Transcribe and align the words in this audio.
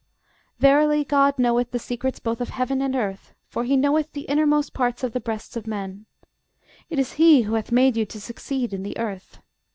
Verily 0.57 1.03
GOD 1.05 1.37
knoweth 1.37 1.69
the 1.69 1.77
secrets 1.77 2.17
both 2.17 2.41
of 2.41 2.49
heaven 2.49 2.81
and 2.81 2.95
earth, 2.95 3.35
for 3.49 3.65
he 3.65 3.77
knoweth 3.77 4.13
the 4.13 4.21
innermost 4.23 4.73
parts 4.73 5.03
of 5.03 5.13
the 5.13 5.19
breasts 5.19 5.55
of 5.55 5.67
men. 5.67 6.07
It 6.89 6.97
is 6.97 7.13
he 7.21 7.43
who 7.43 7.53
hath 7.53 7.71
made 7.71 7.95
you 7.95 8.07
to 8.07 8.19
succeed 8.19 8.73
in 8.73 8.81
the 8.81 8.97
earth. 8.97 9.41